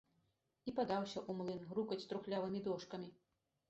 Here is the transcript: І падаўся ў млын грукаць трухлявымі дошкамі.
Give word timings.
І 0.71 0.73
падаўся 0.79 1.19
ў 1.29 1.43
млын 1.43 1.61
грукаць 1.69 2.01
трухлявымі 2.09 2.67
дошкамі. 2.71 3.09